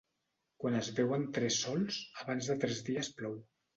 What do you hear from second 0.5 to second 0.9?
Quan es